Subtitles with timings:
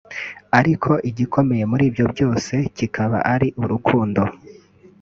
[0.59, 4.21] Ariko igikomeye muri byose kikaba ari urukundo